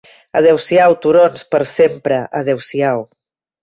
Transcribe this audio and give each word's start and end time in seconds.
Adéu-siau, 0.39 0.95
turons, 1.03 1.45
per 1.53 1.63
sempre 1.75 2.21
adéu-siau 2.43 3.09